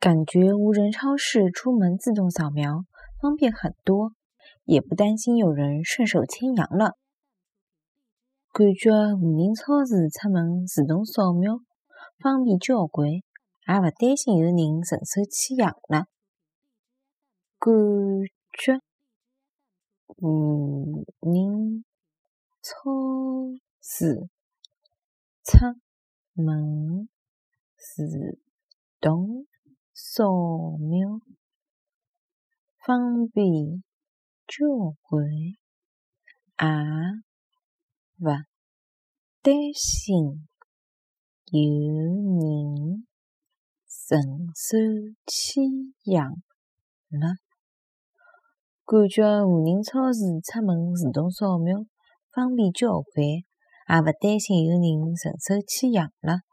[0.00, 2.84] 感觉无人超市出门自动扫描
[3.20, 4.12] 方便很多，
[4.62, 6.96] 也不担心有人顺手牵羊了。
[8.52, 8.90] 感觉
[9.20, 11.58] 无人超市出门自动扫描
[12.20, 13.22] 方便交关，也
[13.66, 16.06] 勿担心有人顺手牵羊了。
[17.58, 17.74] 感
[18.52, 18.80] 觉
[20.18, 21.84] 无人
[22.62, 22.70] 超
[23.82, 24.28] 市
[25.42, 25.58] 出
[26.34, 27.08] 门
[27.76, 28.38] 自
[29.00, 29.48] 动
[30.00, 30.22] 扫
[30.78, 31.20] 描
[32.86, 33.82] 方便
[34.46, 35.26] 交关，
[36.56, 36.66] 也
[38.20, 38.30] 勿
[39.42, 40.46] 担心
[41.50, 41.60] 有
[42.38, 43.04] 人
[43.88, 44.22] 顺
[44.54, 44.78] 手
[45.26, 45.64] 牵
[46.04, 46.30] 羊
[47.10, 47.34] 了。
[48.84, 51.76] 感觉无人超市出门自动扫描
[52.30, 56.47] 方便交关，也勿担心有人顺手牵羊了。